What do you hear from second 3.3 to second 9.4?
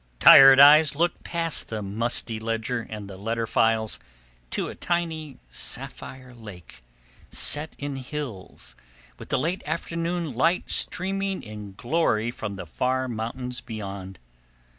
files to a tiny sapphire lake, set in hills, with the